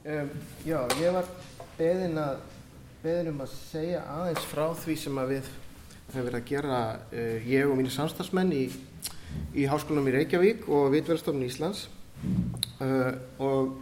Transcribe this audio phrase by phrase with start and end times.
[0.00, 0.28] Um,
[0.64, 1.26] já, ég var
[1.76, 2.38] beðin, að,
[3.02, 5.50] beðin um að segja aðeins frá því sem að við
[6.06, 8.62] höfum verið að gera uh, ég og mínir samstagsmenn í,
[9.60, 11.84] í Háskólanum í Reykjavík og Vitverðstofnun Íslands.
[12.80, 13.12] Uh,
[13.44, 13.76] og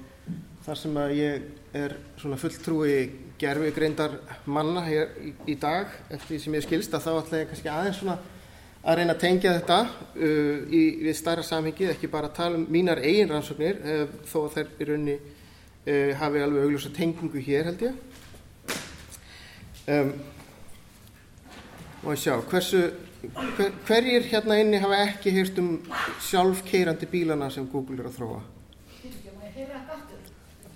[0.67, 1.49] þar sem að ég
[1.85, 2.98] er svona fulltrúi
[3.38, 4.19] gerfi greindar
[4.50, 7.74] manna hér í, í dag eftir því sem ég skilst að þá ætla ég kannski
[7.76, 8.19] aðeins svona
[8.82, 12.66] að reyna að tengja þetta uh, í, við stærra samhengi, ekki bara að tala um
[12.74, 15.21] mínar eigin rannsóknir uh, þó að þær í rauninni
[15.89, 17.96] uh, hafi alveg augljósa tengingu hér held ég.
[19.88, 20.12] Um,
[22.05, 22.83] og að sjá hversu
[23.56, 25.73] hver, hverjir hérna inni hafa ekki hýrt um
[26.29, 28.41] sjálfkeirandi bílana sem Google er að þróa?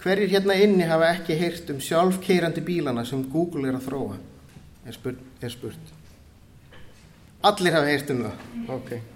[0.03, 4.21] Hverjir hérna inni hafa ekki hýrt um sjálfkeirandi bílana sem Google er að þróa?
[4.89, 5.97] Er spurt, er spurt.
[7.43, 8.47] allir hafa hýrt um það.
[8.71, 9.12] Ok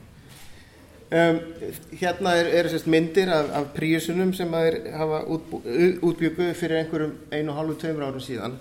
[1.06, 1.36] Um,
[2.00, 5.60] hérna eru er myndir af, af príusunum sem að hafa útbú,
[6.02, 8.56] útbyggu fyrir einhverjum einu og hálfu tveimur árum síðan.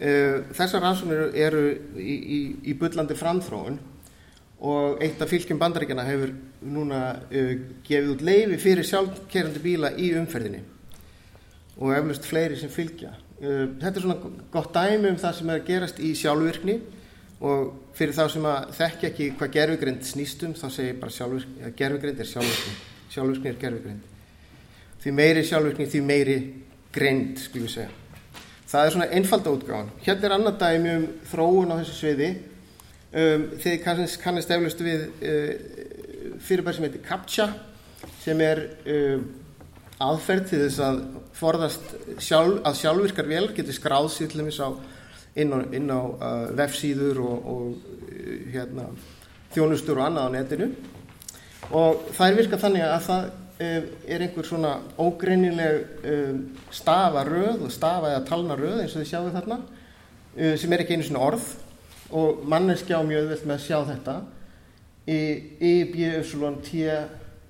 [0.00, 1.62] Uh, þessar rannsóknir eru
[1.94, 3.78] í, í, í bullandi framþróun
[4.58, 6.34] og eitt af fylgjum bandaríkjana hefur
[6.66, 7.54] núna uh,
[7.86, 10.64] gefið út leifi fyrir sjálfkerrandi bíla í umferðinni
[11.78, 13.14] og eflust fleiri sem fylgja.
[13.38, 16.80] Uh, þetta er svona gott dæmi um það sem er gerast í sjálfvirkni
[17.38, 21.76] og fyrir þá sem að þekkja ekki hvað gerfugrind snýstum þá segir bara sjálfvirkni, að
[21.78, 22.78] gerfugrind er sjálfvirkni.
[23.14, 24.14] Sjálfvirkni er gerfugrind
[25.02, 26.36] því meiri sjálfvirkni því meiri
[26.94, 27.90] grind skulum segja.
[28.68, 32.30] Það er svona einfalda útgáðan hérna er annað dæmi um þróun á þessu sviði.
[33.08, 35.52] Um, þið kannast, kannast eflust við uh,
[36.44, 37.46] fyrirbæri sem heitir CAPTCHA
[38.20, 39.22] sem er uh,
[40.04, 40.98] aðferð til þess að
[41.38, 44.68] forðast sjálf, að sjálfvirkar vel getur skráð sér til þess á
[45.38, 47.66] inn á, inn á uh, vefsíður og, og
[48.08, 48.88] uh, hérna,
[49.54, 50.70] þjónustur og annað á netinu.
[51.68, 56.42] Og það er virkað þannig að það uh, er einhver svona ógreinileg um,
[56.74, 61.08] stafaröð og stafa eða talnaröð eins og þið sjáu þarna uh, sem er ekki einu
[61.08, 61.48] svona orð.
[62.08, 64.18] Og manneskja á mjög öðvöld með að sjá þetta.
[65.08, 65.20] Í
[65.60, 66.84] I, B, Y, T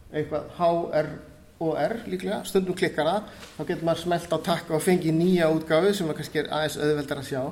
[0.09, 0.69] eitthvað, H,
[0.99, 1.11] R
[1.59, 3.31] og R líklega, stundum klikkar það.
[3.57, 7.23] Þá getur maður smelt á takka og fengi nýja útgáfi sem kannski er aðeins auðveldar
[7.23, 7.43] að sjá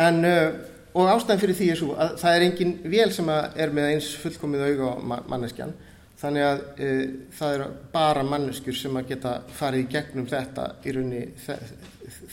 [0.00, 0.54] en uh,
[0.94, 4.12] og ástæðan fyrir því er svo að það er engin vél sem er með eins
[4.22, 4.94] fullkomið auga á
[5.30, 5.74] manneskjan.
[6.20, 7.04] Þannig að uh,
[7.38, 11.24] það eru bara manneskjur sem að geta farið í gegnum þetta í raunni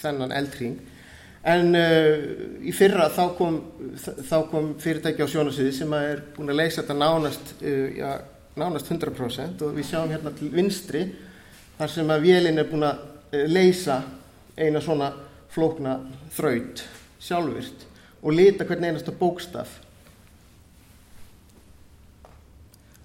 [0.01, 0.77] þennan eldring
[1.51, 2.27] en uh,
[2.61, 3.57] í fyrra þá kom,
[3.97, 7.53] þá kom fyrirtæki á sjónasviði sem að er búin að leysa þetta nánast
[7.97, 8.11] já,
[8.61, 11.05] nánast 100% og við sjáum hérna til vinstri
[11.79, 14.03] þar sem að vélinn er búin að leysa
[14.53, 15.09] eina svona
[15.49, 15.97] flókna
[16.35, 16.85] þraut
[17.21, 17.87] sjálfvirt
[18.21, 19.79] og lita hvern einasta bókstaf.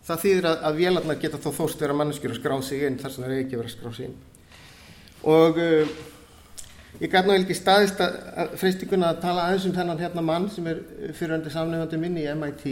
[0.07, 3.13] Það þýðir að, að vélarnar geta þá þóst vera manneskjur að skrá sig inn þar
[3.13, 4.19] sem það er ekki verið að skrá sig inn.
[5.27, 5.95] Og uh,
[7.01, 10.51] ég gæti náðu ekki staðist að, að freystinguna að tala aðeins um þennan hérna mann
[10.53, 10.85] sem er
[11.17, 12.69] fyriröndi samnefandi minni í MIT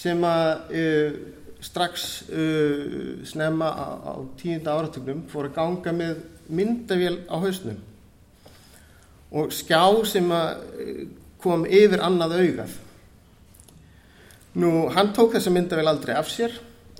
[0.00, 1.20] sem að uh,
[1.62, 7.78] strax uh, snemma á, á tíunda áratögnum fór að ganga með myndavél á hausnum
[9.30, 10.32] og skjá sem
[11.40, 12.72] kom yfir annað augað.
[14.60, 16.56] Nú, hann tók þessa myndavél aldrei af sér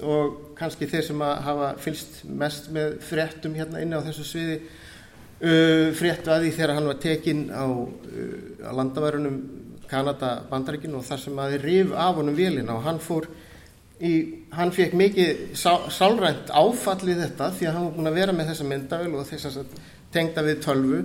[0.06, 5.90] og kannski þeir sem hafa fylst mest með fréttum hérna inni á þessu sviði uh,
[5.98, 9.40] fréttu að því þegar hann var tekinn á, uh, á landaværunum
[9.90, 13.26] Kanada bandaríkinu og þar sem að þeir rif af honum vélina og hann fór
[13.98, 14.12] í,
[14.54, 18.52] hann fekk mikið sá, sálrænt áfallið þetta því að hann var búin að vera með
[18.52, 19.74] þessa myndavél og þess að
[20.14, 21.02] tengda við tölvu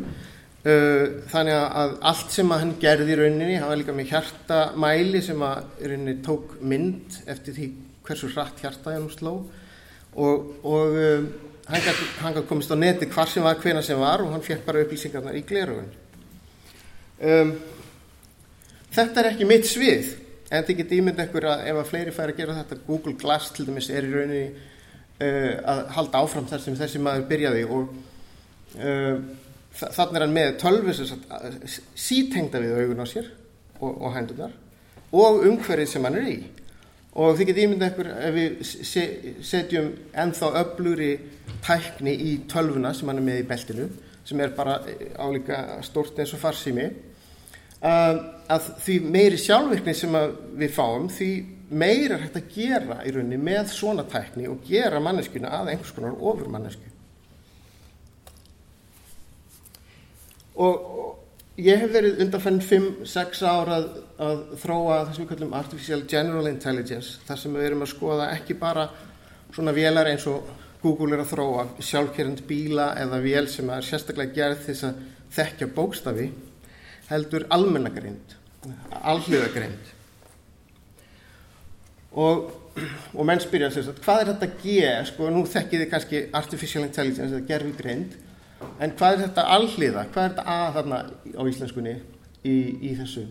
[0.66, 5.44] þannig að allt sem að hann gerði í rauninni, hann var líka með hjartamæli sem
[5.46, 7.68] að rauninni tók mynd eftir því
[8.06, 9.36] hversu hratt hjartaði hann sló.
[10.16, 11.28] Og, og um,
[11.68, 14.84] hann gæti komist á neti hvar sem var, hvena sem var og hann fekk bara
[14.86, 15.90] upplýsingarna í glerugun
[17.20, 17.56] um,
[18.96, 20.14] þetta er ekki mitt svið.
[20.53, 23.53] En þið getið ímynd ekkur að ef að fleiri fær að gera þetta Google Glass
[23.56, 27.96] til dæmis er í rauninni uh, að halda áfram þar sem þessi maður byrjaði og
[28.80, 29.18] uh,
[29.76, 30.94] þannig er hann með tölvu
[31.96, 33.32] sítengda við augun á sér
[33.82, 34.54] og, og hendunar
[35.16, 36.38] og umhverfið sem hann er í.
[37.16, 39.92] Og þið getið ímyndið ekkur ef við setjum
[40.24, 41.12] ennþá öflugri
[41.64, 43.90] tækni í tölvuna sem hann er með í beltinu
[44.26, 44.80] sem er bara
[45.22, 46.90] álíka stort eins og farsými
[47.86, 50.18] að, því meiri sjálfvirkni sem
[50.58, 51.30] við fáum því
[51.70, 56.18] meira hægt að gera í rauninni með svona tækni og gera manneskuna að einhvers konar
[56.20, 56.95] ofur mannesku
[60.55, 63.87] og, og ég hef verið undanfenn 5-6 ára að,
[64.19, 68.29] að þróa það sem við kallum Artificial General Intelligence þar sem við erum að skoða
[68.35, 68.90] ekki bara
[69.55, 70.49] svona vélar eins og
[70.84, 74.99] Google er að þróa sjálfkerrand bíla eða vél sem er sérstaklega gerð þess að
[75.35, 76.28] þekkja bókstafi
[77.09, 78.35] heldur almennagreind,
[79.05, 79.91] alhliðagreind.
[82.16, 82.46] Og,
[83.13, 84.75] og menn spyrja sér hvað er þetta G,
[85.09, 88.16] sko, nú þekkið þið kannski artificial intelligence eða gerfugreind,
[88.79, 91.02] en hvað er þetta alhliða, hvað er þetta A þarna
[91.35, 91.96] á íslenskunni
[92.43, 92.55] í,
[92.90, 93.25] í þessu?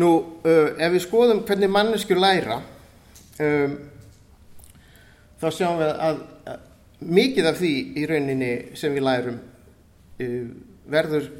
[0.00, 0.10] Nú,
[0.46, 2.60] uh, ef við skoðum hvernig manneskjur læra,
[3.42, 3.78] um,
[5.40, 6.20] þá sjáum við að,
[6.52, 10.46] að mikið af því í rauninni sem við lærum uh,
[10.90, 11.30] verður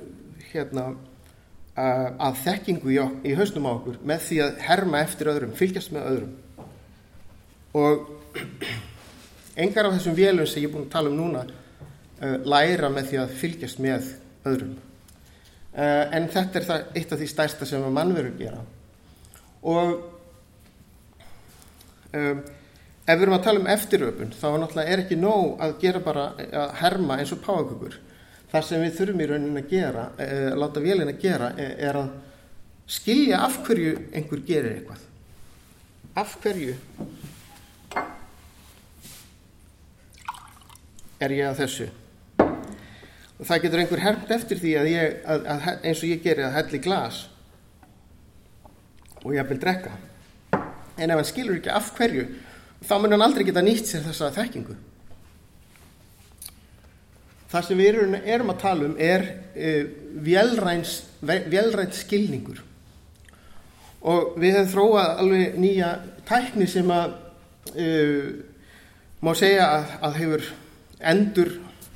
[0.50, 5.56] hérna uh, að þekkingu í, í hausnum á okkur með því að herma eftir öðrum,
[5.58, 6.36] fylgjast með öðrum
[7.80, 8.08] og
[9.62, 11.44] engar af þessum vélum sem ég er búin að tala um núna
[12.20, 14.14] læra með því að fylgjast með
[14.48, 14.78] öðrum.
[15.70, 18.62] Uh, en þetta er það eitt af því stærsta sem að mannveru gera.
[19.70, 19.92] Og
[22.16, 26.02] um, ef við erum að tala um eftiröpun þá náttúrulega er ekki nóg að gera
[26.02, 28.00] bara að herma eins og páakökur
[28.50, 32.00] það sem við þurfum í raunin að gera uh, láta vélina að gera er, er
[32.02, 32.10] að
[32.90, 35.06] skilja af hverju einhver gerir eitthvað.
[36.18, 36.74] Af hverju
[41.20, 41.90] er ég að þessu
[43.40, 46.46] og það getur einhver hermt eftir því að ég, að, að, eins og ég gerir
[46.50, 47.22] að helli glas
[49.20, 49.94] og ég vil drekka.
[51.00, 52.26] En ef hann skilur ekki af hverju
[52.84, 54.76] þá mun hann aldrei geta nýtt sér þessa þekkingu.
[57.50, 59.24] Það sem við erum, að tala um er
[59.56, 59.88] uh,
[60.20, 62.60] velrænt skilningur.
[64.00, 65.94] Og við hefum þróað alveg nýja
[66.28, 67.16] tækni sem að
[67.72, 68.28] uh,
[69.24, 70.46] má segja að, að hefur
[71.10, 71.52] endur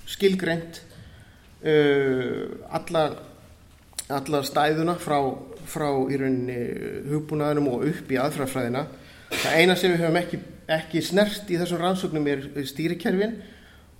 [0.08, 0.93] skilgreint uh,
[1.64, 3.14] allar,
[4.12, 5.16] allar stæðuna frá,
[5.64, 6.58] frá í rauninni
[7.08, 8.84] hugbúnaðinum og upp í aðfrafræðina.
[9.32, 10.40] Það eina sem við höfum ekki,
[10.76, 13.38] ekki snert í þessum rannsóknum er stýrikerfin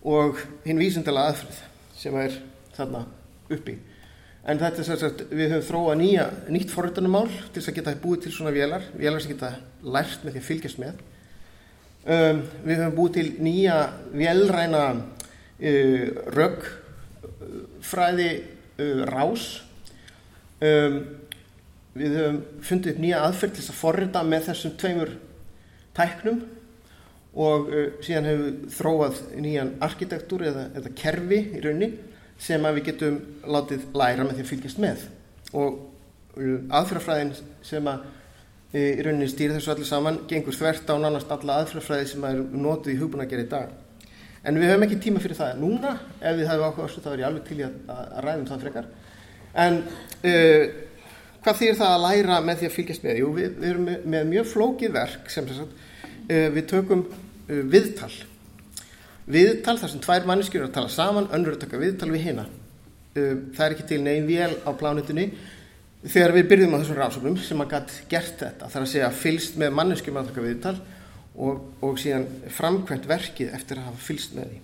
[0.04, 1.62] og hinn vísindala aðfrið
[1.96, 2.36] sem er
[2.76, 3.06] þarna
[3.48, 3.78] uppi.
[4.44, 8.26] En þetta er sérsagt, við höfum þróað nýja, nýtt forröndunumál til þess að geta búið
[8.26, 11.02] til svona vélar, vélar sem geta lært með því að fylgjast með.
[12.04, 13.78] Um, við höfum búið til nýja
[14.12, 16.08] velræna uh,
[17.44, 18.30] röggfræði
[18.78, 19.62] uh, rás.
[20.64, 20.98] Um,
[21.94, 25.12] við höfum fundið upp nýja aðferð til að forrita með þessum tveimur
[25.94, 26.40] tæknum
[27.34, 31.92] og uh, síðan hefur við þróað nýjan arkitektúr eða, eða kerfi í raunni
[32.40, 35.06] sem að við getum látið læra með því að fylgjast með.
[35.54, 35.80] Og
[36.40, 38.10] uh, aðferðafræðin sem að
[38.74, 42.96] í rauninni stýra þessu allir saman gengur þvert á nánast alla aðfrafræði sem er nótuð
[42.96, 43.83] í hugbúin að gera í dag
[44.44, 45.94] en við höfum ekki tíma fyrir það núna.
[46.20, 48.90] Ef við hefum áhuga þá er ég alveg til í að, að ræðum það frekar.
[49.64, 50.64] En uh,
[51.44, 53.20] hvað þýr það að læra með því að fylgjast með?
[53.22, 55.82] Jú, við, við erum með, með mjög flókið verk sem sagt,
[56.28, 58.12] uh, við tökum uh, viðtal.
[59.24, 62.44] Viðtal þar sem tvær manneskjur er að tala saman önnur að taka viðtal við hina.
[63.14, 65.28] Það er ekki til negin vél á plánutinni
[66.02, 69.54] þegar við byrjum á þessum rannsóknum sem að gætt gert þetta þar að segja fylst
[69.60, 70.74] með manneskjum að taka viðtal
[71.34, 74.60] og, og síðan framkvæmt verkið eftir að hafa fylst með því.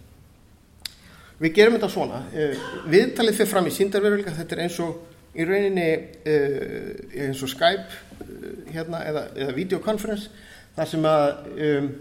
[1.40, 5.00] Við gerum þetta svona, uh, viðtalið fyrir fram í síndarveruleika, þetta er eins og
[5.34, 5.88] í rauninni
[6.28, 10.28] uh, eins og Skype uh, hérna, eða, eða videokonferens
[10.76, 11.28] þar sem að
[11.66, 11.92] um,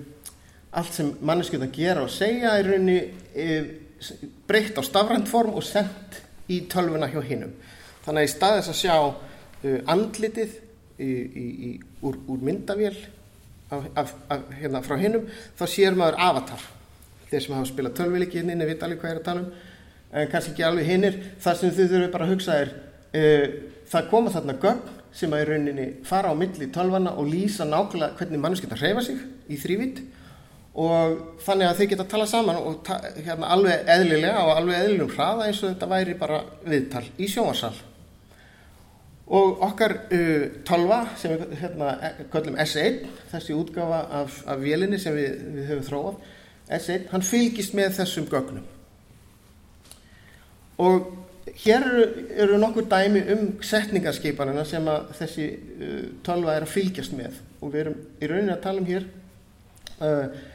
[0.79, 2.99] allt sem manneskjum að gera og segja er rauninni
[4.47, 6.19] breytt á stafrænt form og sendt
[6.49, 7.55] í tölvuna hjá hinnum.
[8.05, 10.59] Þannig að í staðis að sjá uh, andlitið
[10.99, 11.71] í, í, í,
[12.05, 12.95] úr, úr myndavél
[13.69, 15.25] af, af, af, hérna, frá hinnum
[15.59, 16.67] þá sér maður avatar.
[17.29, 19.49] Þeir sem hafa spilað tölvileiki hinn við veit alveg hvað er að tala um.
[20.09, 23.57] En kannski ekki alveg hinnir þar sem þau þurfum bara að hugsa er uh,
[23.91, 28.17] það koma þarna gögn sem að í rauninni fara á milli tölvana og lýsa nákvæmlega
[28.17, 30.01] hvernig mannus geta hreyfa sig í þrývitt
[30.79, 34.83] og þannig að þau geta að tala saman og ta hérna, alveg eðlilega og alveg
[34.83, 37.73] eðlilegum hraða eins og þetta væri bara viðtal í sjónvarsal
[39.29, 41.93] og okkar uh, tölva sem við hérna,
[42.33, 46.19] kallum S1 þessi útgafa af, af vélinni sem við, við höfum þróað
[46.79, 48.65] S1, hann fylgist með þessum gögnum.
[50.81, 51.07] Og
[51.63, 52.03] hér eru,
[52.45, 57.37] eru nokkur dæmi um setningarskipanina sem að þessi uh, tölva er að fylgjast með.
[57.61, 59.09] Og við erum í rauninni að tala um hér
[60.01, 60.45] uh,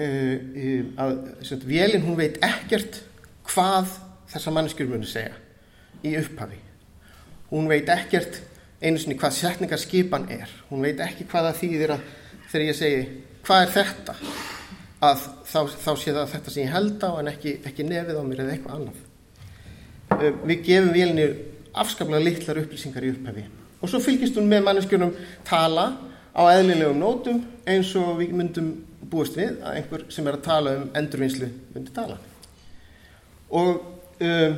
[0.00, 3.02] uh að sagt, vélinn hún veit ekkert
[3.44, 3.92] hvað
[4.32, 5.36] þessa mannskjur muni segja
[6.00, 6.71] í upphafi
[7.52, 8.40] hún veit ekkert
[8.82, 10.50] einu sinni hvað setningarskipan er.
[10.70, 12.04] Hún veit ekki hvað það þýðir að
[12.50, 13.02] þegar ég segi
[13.46, 14.16] hvað er þetta?
[15.02, 18.24] Að þá, þá sé það þetta sem ég held á en ekki, ekki nefið á
[18.26, 19.00] mér eða eitthvað annað.
[20.46, 21.26] Við gefum vélinni
[21.82, 23.44] afskaplega litlar upplýsingar í upphafi.
[23.82, 25.14] Og svo fylgist hún með manneskjörnum
[25.46, 25.88] tala
[26.32, 28.68] á eðlilegum nótum eins og við myndum
[29.10, 32.18] búist við að einhver sem er að tala um endurvinnslu myndi tala.
[33.52, 33.82] Og
[34.22, 34.54] um,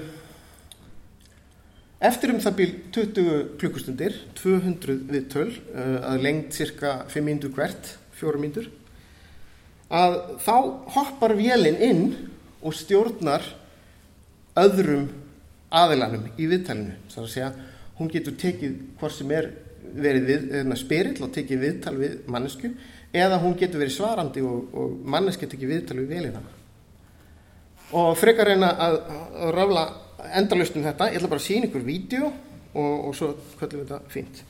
[2.05, 7.95] eftir um það bíl 20 klukkustundir 200 viðtöl uh, að lengt cirka 5 mínútur hvert
[8.19, 8.71] 4 mínútur
[9.95, 10.57] að þá
[10.97, 12.03] hoppar vélinn inn
[12.65, 13.45] og stjórnar
[14.59, 15.09] öðrum
[15.75, 17.53] aðilanum í viðtælinu þar að segja
[17.99, 19.51] hún getur tekið hvort sem er
[19.95, 22.71] verið við, hérna, spirill og tekið viðtal við mannesku
[23.15, 26.43] eða hún getur verið svarandi og, og manneski tekið viðtal við velina
[27.95, 28.97] og frekar reyna að,
[29.45, 29.85] að rafla
[30.33, 32.33] endalust um þetta ég ætla bara að sína ykkur vídeo
[32.75, 34.45] og, og svo kvöldum við þetta fínt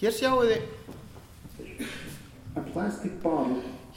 [0.00, 0.62] Hér sjáu þið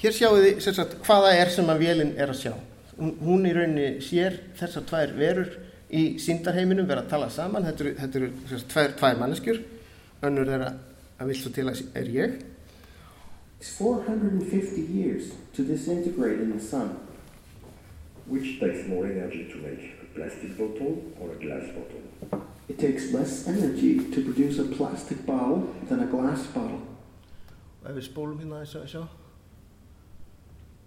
[0.01, 2.53] Hér sjáu þið sagt, hvaða er sem að vélinn er að sjá.
[2.97, 5.53] Hún, hún í rauninni sér þessar tvær verur
[5.93, 7.63] í síndarheiminum vera að tala saman.
[7.69, 9.61] Þetta eru, þetta eru sagt, tvær, tvær manneskjur.
[10.23, 10.75] Önnur er að,
[11.19, 12.35] að vil svo til að er ég.
[13.59, 16.97] It's 450 years to disintegrate in the sun.
[18.27, 22.43] Which takes more energy to make a plastic bottle or a glass bottle?
[22.69, 26.81] It takes less energy to produce a plastic bottle than a glass bottle.
[27.83, 29.01] Og ef við spólum hérna að sjá, sjá.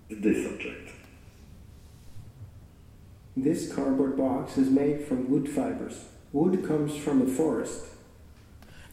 [0.08, 0.94] This object.
[3.36, 6.06] This cardboard box is made from wood fibers.
[6.32, 7.95] Wood comes from a forest.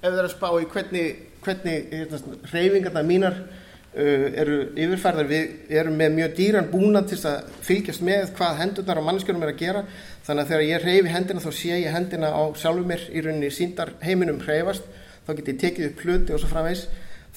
[0.03, 5.77] Ef þið er að spá í hvernig, hvernig hérna, reyfingarna mínar uh, eru yfirfærðar, við
[5.79, 9.62] erum með mjög dýran búna til að fylgjast með hvað hendurnar á mannskjörnum er að
[9.62, 9.86] gera.
[10.27, 13.53] Þannig að þegar ég reyfi hendina þá sé ég hendina á sjálfur mér í rauninni
[13.55, 14.91] síndar heiminum reyfast.
[15.24, 16.83] Þá get ég tekið upp hluti og svo framvegs.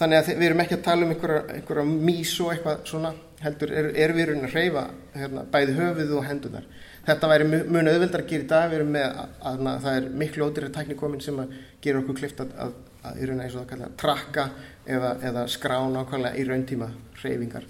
[0.03, 3.15] Þannig að við erum ekki að tala um einhverja, einhverja mís og eitthvað svona,
[3.45, 4.85] heldur er, er við erum að hreyfa
[5.17, 6.69] hérna, bæði höfuð og hendunar.
[7.07, 9.99] Þetta væri mjög auðveldar að gera í dag, við erum með að, að, að það
[9.99, 11.53] er miklu ódýrið tæknikomin sem að
[11.85, 12.73] gera okkur klift að, að,
[13.07, 14.47] að í raun eins og það kalla trakka
[14.97, 16.89] eða, eða skrána ákvæmlega í rauntíma
[17.21, 17.69] hreyfingar.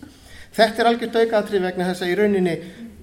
[0.56, 2.56] Þetta er algjört aukaðatrið vegna þess að í rauninni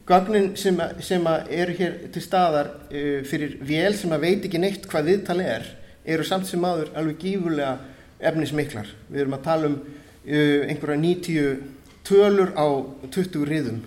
[0.10, 1.30] gögnin sem, sem
[1.60, 5.70] eru hér til staðar uh, fyrir vél sem að veit ekki neitt hvað viðtali er,
[6.04, 7.78] eru samt sem aður alveg gífurlega
[8.24, 8.90] efnismiklar.
[9.12, 12.66] Við erum að tala um uh, einhverja 90 tölur á
[13.08, 13.82] 20 riðum.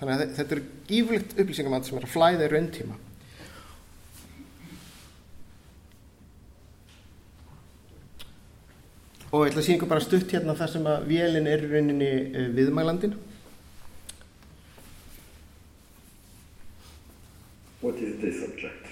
[0.00, 3.00] Þannig að þetta er gífurlegt upplýsingamand sem er að flæða í rauntíma.
[9.34, 12.10] Og ég ætla að ykkur bara stutt hérna þar sem að vélinn er í rauninni
[12.30, 13.16] uh, viðmælandin.
[17.80, 18.86] What is this object?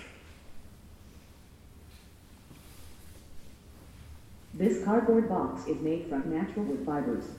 [4.59, 7.31] This cardboard box is made from natural wood fibers.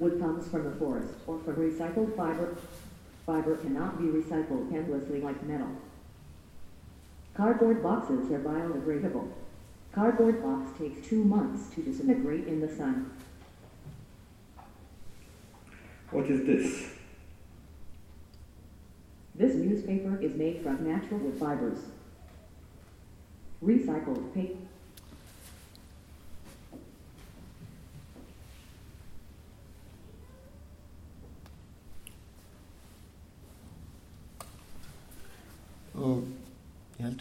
[0.00, 2.56] Wood comes from the forest or from recycled fiber.
[3.26, 5.68] Fiber cannot be recycled endlessly like metal.
[7.34, 9.28] Cardboard boxes are biodegradable.
[9.92, 13.12] Cardboard box takes two months to disintegrate in the sun.
[16.10, 16.88] What is this?
[19.34, 21.78] This newspaper is made from natural wood fibers.
[23.62, 24.56] Recycled paper.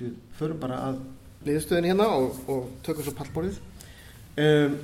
[0.01, 1.01] Við förum bara að
[1.47, 3.59] liðstöðin hérna og, og tökum svo pallborðið.
[4.39, 4.79] Um,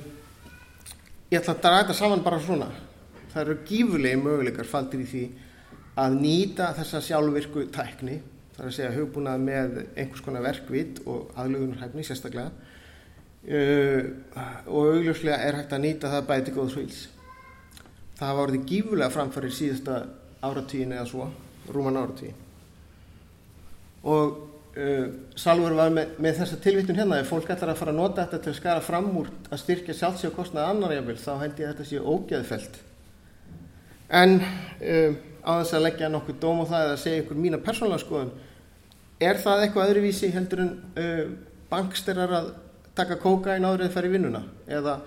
[1.30, 2.70] ég ætla að draga þetta saman bara svona.
[3.32, 5.24] Það eru gífurlegi möguleikar faldir í því
[6.00, 8.20] að nýta þessa sjálfvirku tækni
[8.56, 12.52] það er að segja hugbúnað með einhvers konar verkvit og aðlugunarhæfni sérstaklega.
[13.46, 14.14] Uh,
[14.66, 17.04] og augljóslega er hægt að nýta það bæti góðs íls
[18.16, 19.96] það hafa orðið gífurlega framfærir síðasta
[20.46, 21.28] áratvíin eða svo
[21.72, 22.44] rúman áratvíin
[24.06, 24.38] og
[24.76, 25.06] uh,
[25.38, 27.20] Salfur var með, með þessa tilvittun hérna.
[27.22, 29.96] Ef fólk ætlar að fara að nota þetta til að skara fram úr að styrkja
[30.00, 32.84] sjálfsíð og kostnaði annar jáfnvel þá held ég að þetta sé ógæðfelt
[34.08, 38.04] en uh, á þess að leggja nokkuð dóm á það eða segja ykkur mína persónulega
[38.04, 38.32] skoðun
[39.26, 41.24] er það eitthvað öðruvísi heldur en uh,
[41.70, 42.52] banksterar að
[42.96, 44.42] taka kóka í náður eða fara í vinnuna?
[44.72, 45.00] Eða,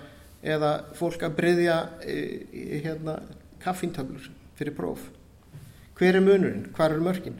[0.45, 3.15] eða fólk að breyðja hérna,
[3.63, 4.27] kaffintöflur
[4.59, 5.07] fyrir próf?
[5.97, 7.39] Hver er munurinn, hvar er mörginn